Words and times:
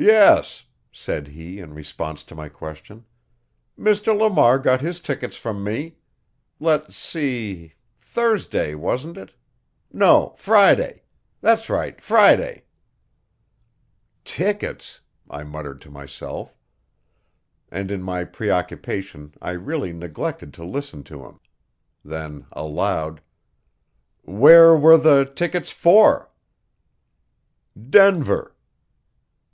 "Yes," 0.00 0.64
said 0.92 1.26
he 1.26 1.58
in 1.58 1.74
response 1.74 2.22
to 2.22 2.36
my 2.36 2.48
question; 2.48 3.04
"Mr. 3.76 4.16
Lamar 4.16 4.60
got 4.60 4.80
his 4.80 5.00
tickets 5.00 5.36
from 5.36 5.64
me. 5.64 5.96
Let's 6.60 6.94
see 6.94 7.74
Thursday, 8.00 8.76
wasn't 8.76 9.16
it? 9.16 9.32
No, 9.92 10.36
Friday. 10.38 11.02
That's 11.40 11.68
right 11.68 12.00
Friday." 12.00 12.62
"Tickets!" 14.24 15.00
I 15.28 15.42
muttered 15.42 15.80
to 15.80 15.90
myself. 15.90 16.54
And 17.68 17.90
in 17.90 18.00
my 18.00 18.22
preoccupation 18.22 19.34
I 19.42 19.50
really 19.50 19.92
neglected 19.92 20.54
to 20.54 20.64
listen 20.64 21.02
to 21.04 21.24
him. 21.24 21.40
Then 22.04 22.46
aloud: 22.52 23.20
"Where 24.22 24.76
were 24.76 24.96
the 24.96 25.24
tickets 25.24 25.72
for?" 25.72 26.30
"Denver." 27.74 28.54